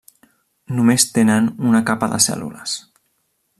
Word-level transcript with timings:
Només 0.77 1.05
tenen 1.17 1.51
una 1.71 1.83
capa 1.91 2.11
de 2.15 2.21
cèl·lules. 2.29 2.77